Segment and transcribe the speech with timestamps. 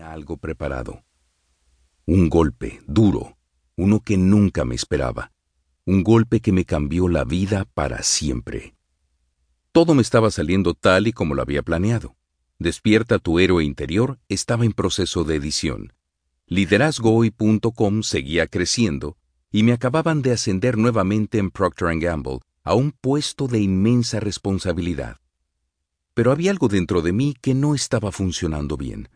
[0.00, 1.04] Algo preparado.
[2.06, 3.36] Un golpe duro,
[3.76, 5.32] uno que nunca me esperaba,
[5.84, 8.74] un golpe que me cambió la vida para siempre.
[9.72, 12.16] Todo me estaba saliendo tal y como lo había planeado.
[12.58, 15.92] Despierta tu héroe interior estaba en proceso de edición.
[16.46, 19.16] Liderazgohoy.com seguía creciendo
[19.52, 25.18] y me acababan de ascender nuevamente en Procter Gamble a un puesto de inmensa responsabilidad.
[26.14, 29.08] Pero había algo dentro de mí que no estaba funcionando bien.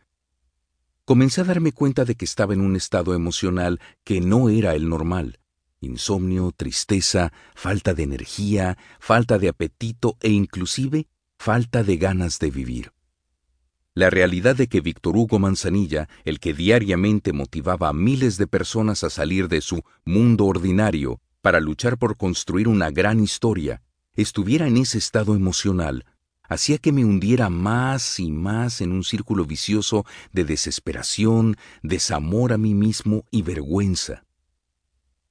[1.07, 4.89] Comencé a darme cuenta de que estaba en un estado emocional que no era el
[4.89, 5.39] normal.
[5.81, 11.07] Insomnio, tristeza, falta de energía, falta de apetito e inclusive
[11.37, 12.93] falta de ganas de vivir.
[13.93, 19.05] La realidad de que Víctor Hugo Manzanilla, el que diariamente motivaba a miles de personas
[19.05, 23.83] a salir de su mundo ordinario para luchar por construir una gran historia,
[24.15, 26.07] estuviera en ese estado emocional,
[26.49, 32.59] hacía que me hundiera más y más en un círculo vicioso de desesperación, desamor a
[32.59, 34.25] mí mismo y vergüenza.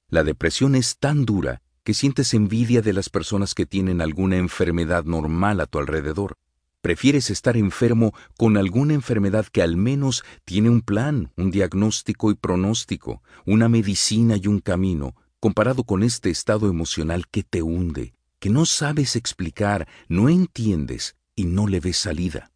[0.08, 5.04] La depresión es tan dura que sientes envidia de las personas que tienen alguna enfermedad
[5.04, 6.36] normal a tu alrededor.
[6.80, 12.34] Prefieres estar enfermo con alguna enfermedad que al menos tiene un plan, un diagnóstico y
[12.34, 18.50] pronóstico, una medicina y un camino, comparado con este estado emocional que te hunde, que
[18.50, 22.52] no sabes explicar, no entiendes y no le ves salida.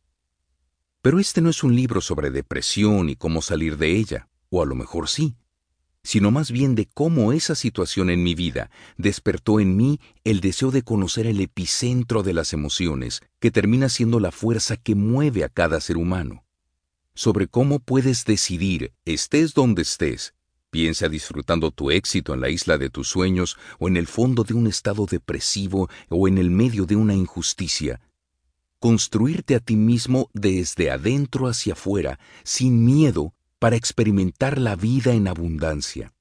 [1.00, 4.66] Pero este no es un libro sobre depresión y cómo salir de ella, o a
[4.66, 5.39] lo mejor sí
[6.03, 10.70] sino más bien de cómo esa situación en mi vida despertó en mí el deseo
[10.70, 15.48] de conocer el epicentro de las emociones, que termina siendo la fuerza que mueve a
[15.48, 16.44] cada ser humano.
[17.14, 20.34] Sobre cómo puedes decidir, estés donde estés,
[20.70, 24.55] piensa disfrutando tu éxito en la isla de tus sueños o en el fondo de
[24.55, 28.00] un estado depresivo o en el medio de una injusticia,
[28.78, 35.27] construirte a ti mismo desde adentro hacia afuera, sin miedo para experimentar la vida en
[35.27, 36.12] abundancia.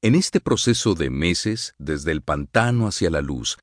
[0.00, 3.58] En este proceso de meses, desde el pantano hacia la luz,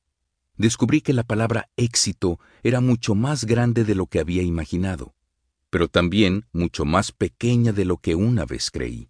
[0.56, 5.14] descubrí que la palabra éxito era mucho más grande de lo que había imaginado,
[5.70, 9.08] pero también mucho más pequeña de lo que una vez creí.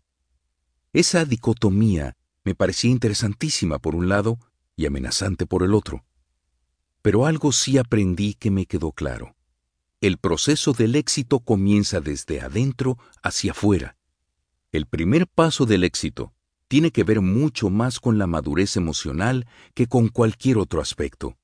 [0.97, 4.39] Esa dicotomía me parecía interesantísima por un lado
[4.77, 6.07] y amenazante por el otro.
[7.03, 9.37] Pero algo sí aprendí que me quedó claro.
[10.01, 13.99] El proceso del éxito comienza desde adentro hacia afuera.
[14.73, 16.33] El primer paso del éxito
[16.67, 21.37] tiene que ver mucho más con la madurez emocional que con cualquier otro aspecto.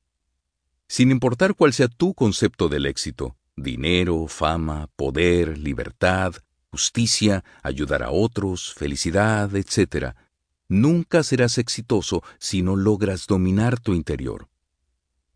[0.89, 6.37] Sin importar cuál sea tu concepto del éxito, dinero, fama, poder, libertad,
[6.73, 10.15] justicia, ayudar a otros, felicidad, etc.,
[10.69, 14.49] nunca serás exitoso si no logras dominar tu interior.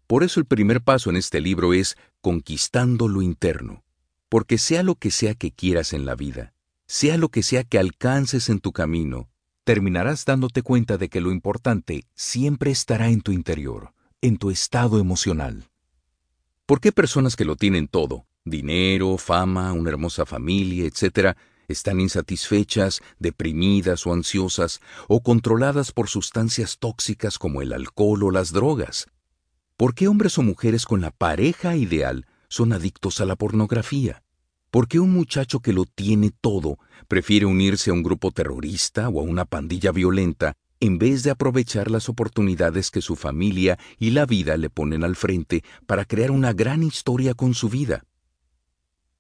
[0.07, 3.85] Por eso el primer paso en este libro es conquistando lo interno,
[4.31, 6.55] porque sea lo que sea que quieras en la vida,
[6.87, 9.29] sea lo que sea que alcances en tu camino,
[9.65, 13.93] terminarás dándote cuenta de que lo importante siempre estará en tu interior,
[14.23, 15.69] en tu estado emocional.
[16.65, 21.37] ¿Por qué personas que lo tienen todo, dinero, fama, una hermosa familia, etcétera,
[21.69, 28.53] están insatisfechas, deprimidas o ansiosas, o controladas por sustancias tóxicas como el alcohol o las
[28.53, 29.09] drogas?
[29.77, 34.23] ¿Por qué hombres o mujeres con la pareja ideal son adictos a la pornografía?
[34.71, 36.79] ¿Por qué un muchacho que lo tiene todo
[37.09, 41.91] prefiere unirse a un grupo terrorista o a una pandilla violenta en vez de aprovechar
[41.91, 46.53] las oportunidades que su familia y la vida le ponen al frente para crear una
[46.53, 48.05] gran historia con su vida?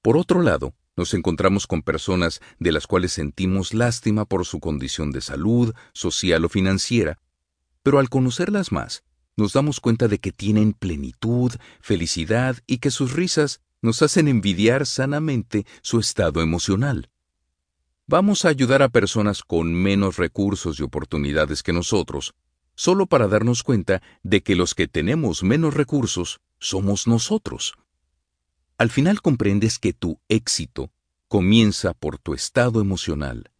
[0.06, 5.10] Por otro lado, nos encontramos con personas de las cuales sentimos lástima por su condición
[5.10, 7.18] de salud, social o financiera,
[7.82, 9.02] pero al conocerlas más,
[9.36, 11.50] nos damos cuenta de que tienen plenitud,
[11.80, 17.10] felicidad y que sus risas nos hacen envidiar sanamente su estado emocional.
[18.06, 22.36] Vamos a ayudar a personas con menos recursos y oportunidades que nosotros,
[22.76, 27.74] solo para darnos cuenta de que los que tenemos menos recursos somos nosotros.
[28.78, 30.92] Al final comprendes que tu éxito
[31.28, 33.50] comienza por tu estado emocional,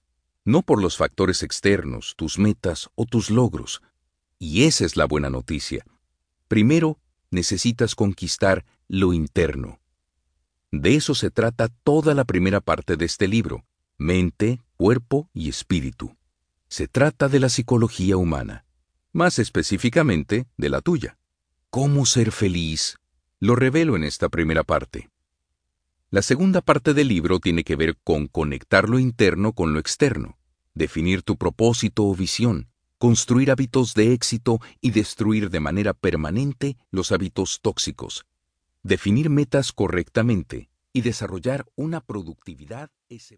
[0.45, 3.83] no por los factores externos, tus metas o tus logros,
[4.39, 5.85] y esa es la buena noticia.
[6.49, 9.81] Primero, necesitas conquistar lo interno.
[10.71, 13.65] De eso se trata toda la primera parte de este libro,
[13.97, 16.15] mente, cuerpo y espíritu.
[16.69, 18.67] Se trata de la psicología humana,
[19.13, 21.19] más específicamente de la tuya.
[21.71, 22.99] ¿Cómo ser feliz?
[23.39, 25.11] Lo revelo en esta primera parte.
[26.09, 30.39] La segunda parte del libro tiene que ver con conectar lo interno con lo externo,
[30.73, 37.13] definir tu propósito o visión, construir hábitos de éxito y destruir de manera permanente los
[37.13, 38.25] hábitos tóxicos,
[38.83, 43.35] definir metas correctamente y desarrollar una productividad excepcional.